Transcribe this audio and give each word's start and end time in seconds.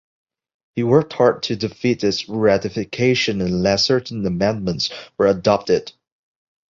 He 0.73 0.81
worked 0.81 1.13
hard 1.13 1.43
to 1.43 1.55
defeat 1.55 2.03
its 2.03 2.27
ratification 2.27 3.39
unless 3.39 3.85
certain 3.85 4.25
amendments 4.25 4.89
were 5.19 5.27
adopted. 5.27 5.91